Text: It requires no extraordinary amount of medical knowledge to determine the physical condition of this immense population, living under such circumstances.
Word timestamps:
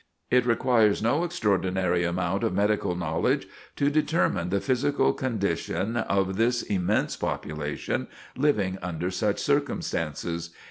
It 0.31 0.47
requires 0.47 1.03
no 1.03 1.23
extraordinary 1.23 2.03
amount 2.05 2.43
of 2.43 2.55
medical 2.55 2.95
knowledge 2.95 3.47
to 3.75 3.91
determine 3.91 4.49
the 4.49 4.59
physical 4.59 5.13
condition 5.13 5.95
of 5.95 6.37
this 6.37 6.63
immense 6.63 7.15
population, 7.15 8.07
living 8.35 8.79
under 8.81 9.11
such 9.11 9.37
circumstances. 9.37 10.49